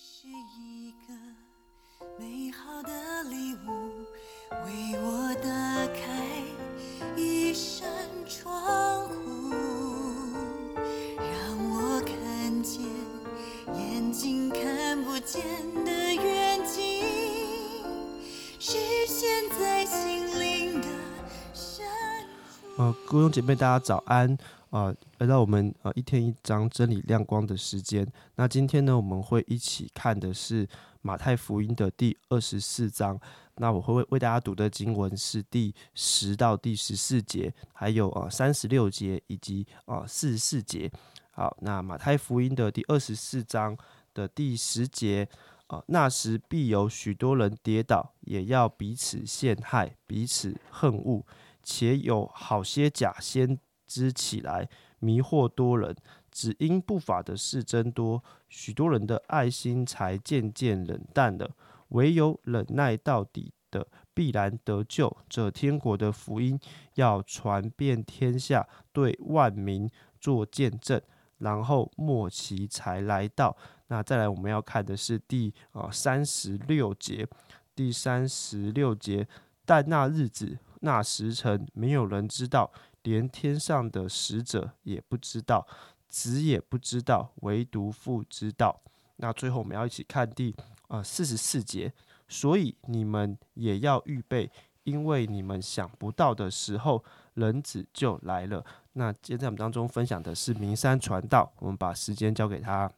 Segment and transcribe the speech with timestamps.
[0.00, 1.12] 是一个
[2.20, 4.06] 美好的礼物，
[4.64, 5.48] 为我打
[5.92, 6.40] 开
[7.16, 7.88] 一扇
[8.24, 9.50] 窗户，
[11.16, 11.28] 让
[11.72, 12.80] 我看见
[13.74, 15.42] 眼睛看不见
[15.84, 17.02] 的远景，
[18.60, 18.78] 实
[19.08, 20.86] 现在心灵的
[21.52, 21.84] 深
[22.76, 22.82] 处。
[22.82, 24.38] 呃，各位姐妹，大家早安
[24.70, 28.06] 啊、来到我们呃一天一章真理亮光的时间。
[28.34, 30.68] 那今天呢，我们会一起看的是
[31.00, 33.18] 马太福音的第二十四章。
[33.56, 40.90] 那我会为为大家读的经文是第十到第十四节，还有呃三十六节以及呃四十四节。
[41.30, 43.76] 好，那马太福音的第二十四章
[44.12, 45.28] 的第十节。
[45.68, 51.22] 啊，那时必有许多人跌倒，也要彼此陷害，彼此恨恶。
[51.62, 54.68] 且有好些假先知起来
[55.00, 55.96] 迷惑多人，
[56.30, 61.50] 只因不法的事增多，许多人的爱心才渐渐冷淡了。
[61.88, 65.16] 唯有忍耐到底的，必然得救。
[65.28, 66.60] 这天国的福音
[66.94, 71.00] 要传遍天下，对万民做见证，
[71.38, 73.56] 然后末期才来到。
[73.86, 77.26] 那再来，我们要看的是第啊三十六节，
[77.74, 79.26] 第三十六节，
[79.64, 82.70] 但那日子、那时辰，没有人知道，
[83.08, 85.66] 连天上的使者也不知道，
[86.08, 88.82] 子也不知道，唯独父知道。
[89.16, 90.54] 那最后我们要一起看第
[90.88, 91.90] 啊四十四节，
[92.28, 94.50] 所以你们也要预备，
[94.84, 98.62] 因为你们想不到的时候，人子就来了。
[98.92, 102.92] 那今天在我们当中分享的是名山传道，我们把时间交给他。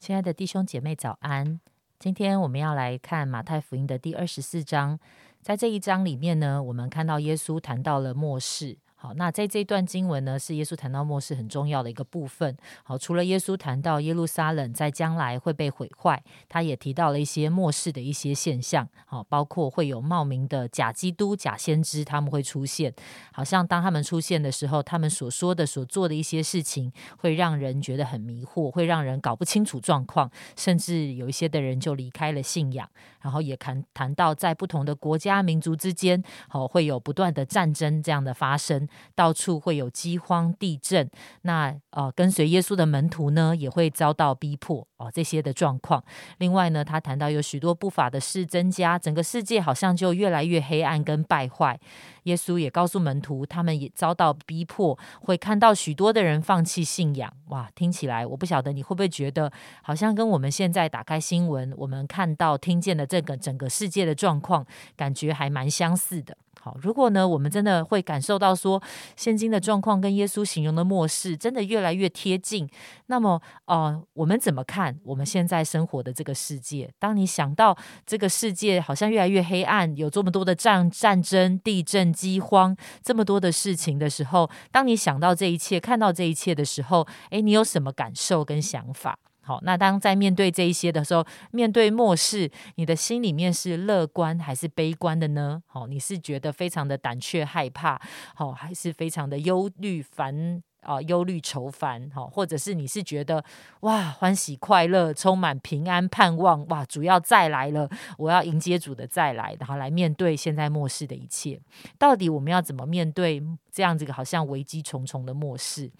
[0.00, 1.60] 亲爱的弟兄姐妹，早安！
[1.98, 4.98] 今天我们要来看马太福音的第二十四章。
[5.42, 8.78] 在这一章里面呢，我们看到耶稣谈到了末世。
[9.02, 12.56] 好，那在这段经文呢，是耶稣谈到末世很重要的一个部分。
[12.84, 18.88] 好，除了耶稣谈到耶路撒冷在将来会被毁坏，他也提到了一些末世的一些现象。
[19.04, 22.94] 好，包括会有冒名的假基督、假先知，他们会出现。
[23.32, 32.88] 好像当他们出现的时候，他们所说的、所做的一些事情，会让人觉得很迷惑，会让人搞不清楚状况，甚至有一些的人就离开了信仰。
[33.20, 41.08] 然后也谈谈到在不同的国家民族之间，好，会有不断的战争这样的发生，到处会有饥荒、地震。
[41.42, 46.02] 那呃，跟随耶稣的门徒呢，也会遭到逼迫哦，这些的状况。
[46.38, 51.78] 另外呢，他谈到有许多不法的事增加，整个世界好像就越来越黑暗跟败坏。
[52.24, 57.32] 耶稣也告诉门徒，他们也遭到逼迫，会看到许多的人放弃信仰。
[57.48, 59.52] 哇，听起来我不晓得你会不会觉得，
[59.82, 64.64] 好像跟我们现在打开新闻，我们看到、听见的这个整个世界的状况，
[64.96, 66.36] 感觉还蛮相似的。
[66.64, 68.80] 好，如果呢，我们真的会感受到说，
[69.16, 72.68] 现今的状况跟耶稣形容的末世真的越来越贴近，
[73.06, 76.88] 那么，呃，我们怎么看我们现在生活的这个世界？
[77.00, 89.18] 当你想到这个世界好像越来越黑暗，有这么多的战战争、地震、饥荒，这么多的事情的时候，当你想到这一切、看到这一切的时候，诶，你有什么感受跟想法？
[89.42, 95.62] 好，那当在面对这一些的时候，面对末世，你的心里面是乐观还是悲观的呢？
[95.66, 98.00] 好，你是觉得非常的胆怯害怕，
[98.34, 103.44] 好，还是非常的忧虑烦啊、忧虑愁烦，好，或者是你是觉得
[103.80, 107.88] 哇欢喜快乐，充满平安盼望，哇，主要再来了，
[108.18, 111.60] 我要迎接主的再来，然后来面对现在末世的一切。
[111.98, 115.90] 到底我们要怎么面对这样子一个好像危机重重的末世？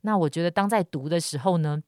[0.00, 1.80] 那我觉得当在读的时候呢，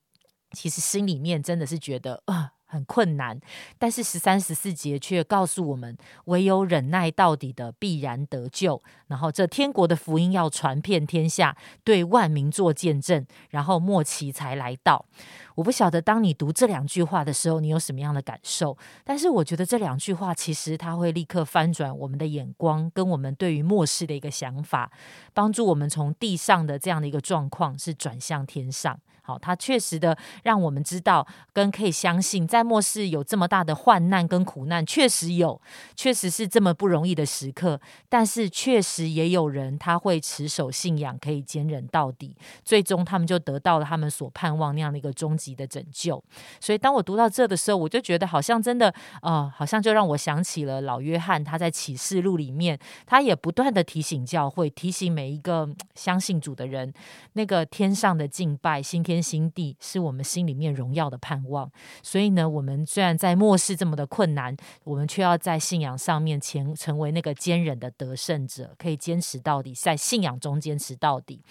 [0.52, 3.38] 其实心里面真的是觉得啊、很困难，
[3.78, 8.82] 但是十三十四节却告诉我们，唯有忍耐到底的必然得救。
[9.06, 15.06] 然后这天国的福音要传遍天下，对万民做见证，然后末期才来到。
[15.54, 18.76] 我不晓得当你读这两句话的时候，你有什么样的感受？
[19.04, 24.90] 但是我觉得这两句话其实它会立刻翻转我们的眼光，跟我们对于末世的一个想法，
[25.32, 28.98] 帮助我们从地上的这样的一个状况是转向天上。
[29.26, 35.60] 好，他确实的让我们知道，跟可以相信，在末世有这么大的患难跟苦难，确实有，
[35.96, 37.80] 确实是这么不容易的时刻。
[38.08, 46.22] 但是确实也有人他会持守信仰，可以坚忍到底，最终他们就得到了他们所盼望那样的一个终极的拯救。
[46.60, 56.92] 所以当我读到这的时候，我就觉得好像真的，呃，好像就让我想起了老约翰他在启示录里面，他也不断的提醒教会，提醒每一个相信主的人，
[57.32, 61.70] 那个天上的敬拜，新天心地是我们心里面荣耀的盼望。
[62.02, 71.42] 所以呢，我们虽然在末世这么的困难，我们却要在信仰上面前成为那个坚韧的得胜者，可以坚持到底，在信仰中坚持到底。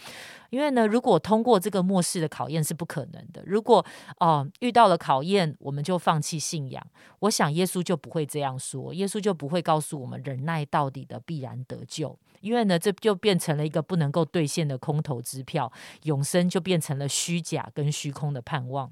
[0.55, 3.43] 因为呢，如果通过这个末世的考验是不可能的。
[3.45, 3.85] 如果
[4.21, 6.81] 哦遇到了考验，我们就放弃信仰，
[7.19, 12.17] 我想耶稣就不会这样说，耶稣就不会告诉我们忍耐到底的必然得救。
[12.39, 15.69] 因为呢，这就变成了一个不能够兑现的空头支票，
[16.03, 18.89] 永生就变成了虚假跟虚空的盼望。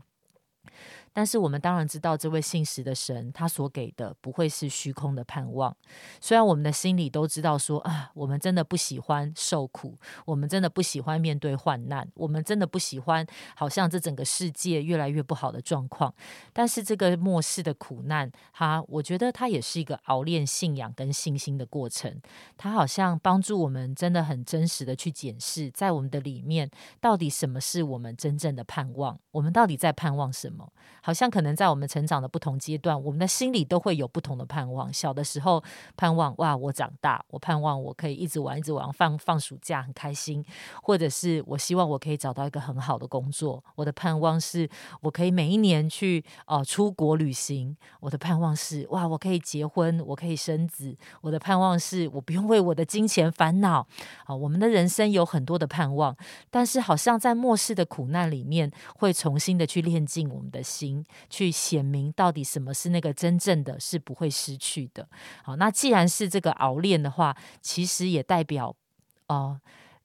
[1.14, 5.76] 但是我们当然知道，这位信实的神，他所给的不会是虚空的盼望。
[6.20, 9.96] 虽然我们的心里都知道说啊，我们真的不喜欢受苦，
[10.26, 13.26] 我们真的不喜欢面对患难，我们真的不喜欢
[13.56, 16.14] 好像这整个世界越来越不好的状况。
[16.52, 22.20] 但是这个末世的苦难，哈我觉得它也是一个熬炼信仰跟信心的过程。
[22.58, 26.70] 它好像帮助我们真的很真实的去检视，在我们的里面
[27.00, 30.72] 到底什么是我们真正的盼望，我们到底在盼望什么？
[31.06, 34.92] 好像可能在我们成长的不同阶段，我们的心里都会有不同的盼望。
[34.94, 35.62] 小的时候
[35.98, 40.42] 盼望哇，我长大，我盼望我可以一直玩，一直玩，放放暑假很开心；
[40.82, 43.62] 或者是我希望我可以找到一个很好的工作。
[43.76, 44.70] 我的盼望是
[45.02, 47.76] 我可以每一年去哦出国旅行。
[48.00, 50.96] 我的盼望是哇，我可以结婚，我可以生子。
[51.20, 53.86] 我的盼望是我不用为我的金钱烦恼。
[54.24, 56.16] 啊，我们的人生有很多的盼望，
[56.50, 60.93] 但是好像在末世的苦难里面，会重新的去炼尽我们的心。
[61.30, 65.08] 去显明到底什么是那个真正的是不会失去的。
[65.44, 68.76] 好，那既然是这个熬炼的话，其实也代表
[69.28, 69.62] 哦。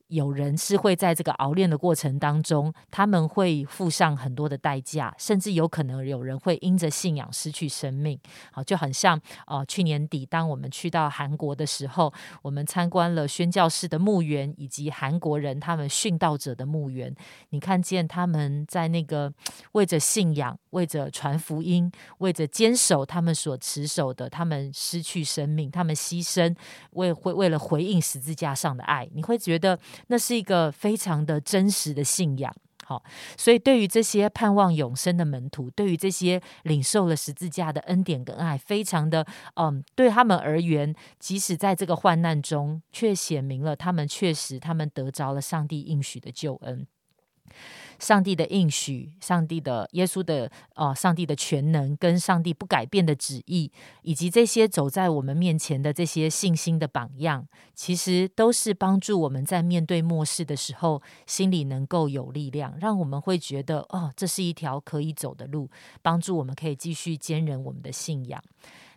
[0.09, 8.19] 有人是会在这个熬炼的过程当中，他们会付上很多的代价，甚至有可能有人会因着信仰失去生命。
[8.51, 17.15] 好，就很像哦，去年底当我们去到韩国的时候，我们参观了宣教士的墓园，以及韩国人他们殉道者的墓园。
[17.51, 19.31] 你看见他们在那个
[19.73, 26.57] 为着信仰、为着传福音、为着坚守他们所持守的，他们失去生命，他们牺牲，
[26.93, 29.79] 为会为了回应十字架上的爱，你会觉得。
[30.07, 32.55] 那是一个非常的真实的信仰，
[32.85, 33.03] 好，
[33.37, 46.87] 所以对于这些盼望永生的门徒，对于这些领受了十字架的恩典跟爱，非常的，嗯，对他们而言，即使在这个患难中，却显明了他们确实他们得着了上帝应许的救恩。
[47.99, 53.71] 上帝的应许，上帝的耶稣的哦，上帝的全能跟上帝不改变的旨意，
[54.03, 65.69] 以及这些走在我们面前的这些信心的榜样，其实都是帮助我们在面对末世的时候，心里能够有力量，让我们会觉得哦，这是一条可以走的路，
[66.03, 68.43] 帮助我们可以继续坚韧我们的信仰。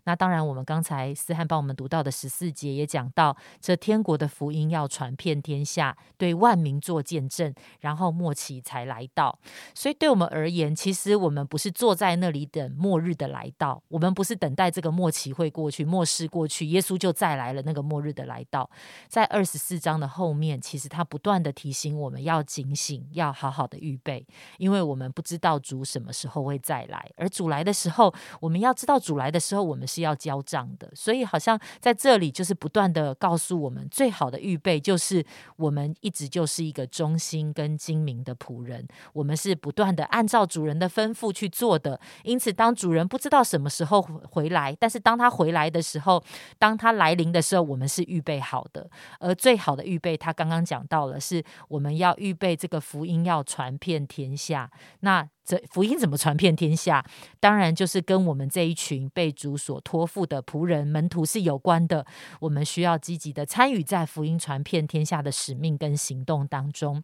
[0.04, 9.38] 那当然，我们刚才思翰帮我们读到的十四节也讲到，这天国的福音要传遍天下，对万民做见证，然后末期才来到。
[9.76, 17.62] 所以，对我们而言，其实我们不是坐在那里等末日的来到，我们不是等待这个末期会过去，末世过去，耶稣就再来了。
[17.62, 18.68] 那个末日的来到，
[19.08, 24.26] 在二十四章的后面，其实他不断的提醒我们要警醒，要好好的预备，
[24.58, 29.88] 因为我们不知道主什么时候会再来，而主来的时候，我们要知道主来的时候，我们。
[29.92, 35.26] 是要交账的，所以好像在这里就是不断的告诉我们，最好的预备就是
[35.58, 42.00] 我们一直就是一个忠心跟精明的仆人，我们是不断的按照主人的吩咐去做的。
[42.24, 46.24] 因此，当主人不知道什么时候回来，但是当他回来的时候，
[46.58, 48.90] 当他来临的时候，我们是预备好的。
[49.20, 54.72] 而最好的预备，他刚刚讲到了，是我们要预备这个福音要传遍天下。
[55.02, 57.06] 那这福音怎么传遍天下？
[57.42, 62.06] 当然就是跟我们这一群被主所托付的仆人门徒是有关的。
[62.40, 67.04] 我们需要积极的参与在福音传遍天下的使命跟行动当中。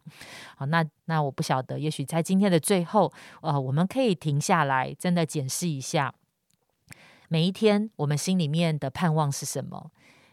[0.56, 3.12] 好，那那我不晓得，也许在今天的最后，
[3.42, 6.14] 呃，我们可以停下来，真的检视一下
[7.28, 9.90] 每一天我们心里面的盼望是什么。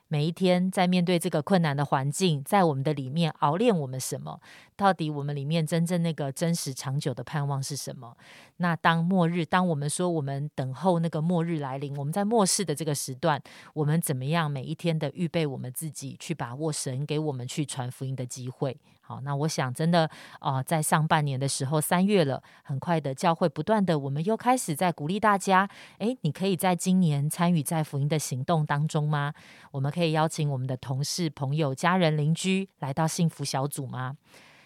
[0.08, 4.40] 每一天在面对这个困难的环境，在我们的里面熬炼我们什么？
[4.76, 8.16] 到底我们里面真正那个真实长久的盼望是什么？
[8.58, 13.42] 那当末日，当我们说我们等候那个末日来临，我们在末世的这个时段，
[13.74, 18.78] 我们怎么样每一天的预备我们自己，去把握神给我们去传福音的机会？
[19.02, 20.10] 好，那我想真的
[20.40, 25.70] 啊，在上半年的时候，三月了，很快的教会不断的，我们又开始在鼓励大家，
[26.00, 29.32] 诶，你可以在今年参与在福音的行动当中吗？
[29.72, 34.18] 我们可以邀请我们的同事、朋友、家人、邻居来到幸福小组吗？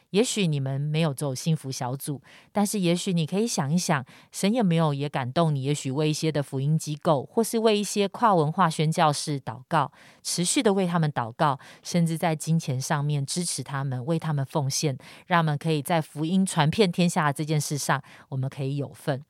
[0.10, 2.20] 也许你们没有走幸福小组，
[2.52, 5.62] 但是也许你可以想一想，神有没有也感动你？
[5.62, 9.92] 也许为一些的福音机构，或是为一些跨文化宣教士祷告，
[10.24, 19.24] 持续的为他们祷告，甚至在金钱上面支持他们，为他们奉献，让他们可以在福音传遍天下这件事上，我们可以有份。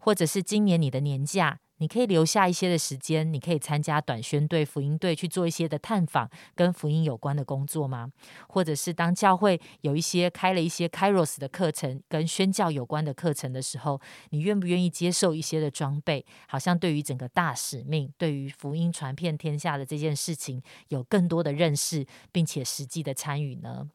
[0.00, 1.58] 或者是今年你的年假。
[1.78, 8.10] 你可以留下一些的时间，你可以参加短宣队、福音队去做一些的探访，跟福音有关的工作吗？
[8.48, 16.24] 或者是当教会有一些开了一些 Kairos 的课程，跟宣教有关的课程的时候，你愿不愿意接受一些的装备？
[16.48, 23.90] 好像对于整个大使命，对于福音传遍天下的这件事情，有更多的认识，并且实际的参与呢？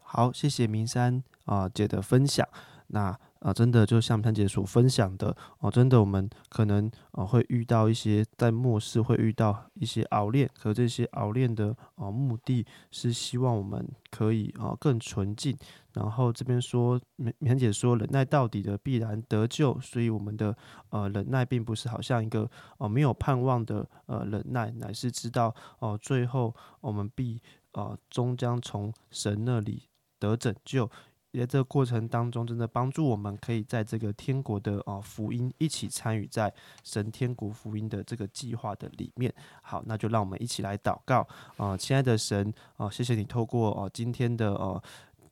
[0.00, 2.48] 好，谢谢明山啊姐的分享。
[2.88, 15.56] 那啊，真的就像潘姐所分享的哦，真的我们可能啊会遇到一些在末世会遇到一些熬炼，可这些熬炼的啊目的是希望我们可以啊更纯净。
[15.94, 17.00] 然后这边说，
[17.40, 20.56] 潘姐说忍耐到底的必然得救，所以我们的
[20.90, 27.40] 呃忍耐并不是好像一个哦没有盼望的呃忍耐，乃是知道哦最后我们必
[27.72, 29.88] 啊终将从神那里
[30.20, 30.88] 得拯救。
[31.32, 39.32] 在这个过程当中，真的帮助我们可以在这个天国的啊福音一起参与在神天国福音的这个计划的里面。
[39.62, 44.82] 好，那就让我们一起来祷告啊，亲爱的神啊，谢谢你透过哦今天的呃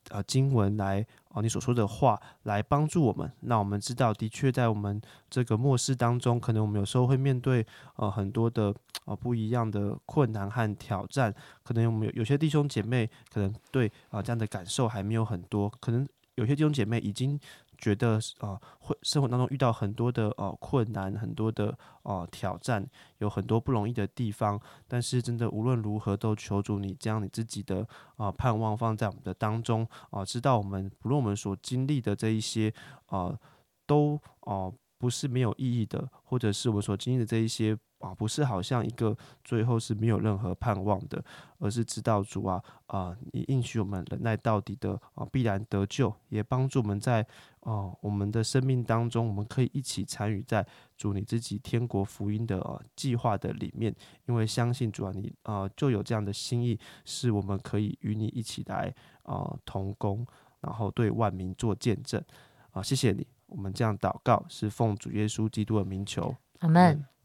[0.09, 1.05] 呃经文来。
[1.29, 4.99] 哦，你所说的话来帮助我们，那我们知道，的确在我们
[5.29, 7.63] 这个末世当中，可能我们有时候会面对
[7.97, 8.73] 呃很多的
[9.05, 17.39] 呃不一样的困难和挑战，可能我们有有些弟兄姐妹可能对啊这样的感受还没有很多，可能有些弟兄姐妹已经。
[17.77, 22.85] 觉得啊，会生活当中遇到很多的呃困难，很多的呃挑战，
[23.19, 24.59] 有很多不容易的地方。
[24.87, 32.73] 但是真的无论如何，都求主你将你自己的啊盼望放在我们的当中啊，知道我们不论我们所经历的这一些
[33.07, 33.37] 啊，
[33.85, 37.77] 都啊不是没有意义的，或者是我们所经历的这一些。
[37.99, 41.23] 啊，不是好像一个最后是没有任何盼望的，
[41.57, 47.25] 而是知道主啊啊，你应许我们忍耐到底的啊，必然得救，也帮助我们在
[47.61, 53.93] 啊我们的生命当中，我们可以一起参与在主你自己天国福音的计划的里面，
[54.27, 60.25] 因为相信主啊，你啊就有这样的心意，是我们可以与你一起来啊同工，
[60.61, 62.23] 然后对万民做见证。
[62.71, 67.16] 啊，谢谢你，我们这样祷告是奉主耶稣基督的名求，阿门。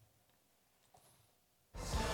[1.74, 2.11] Bye.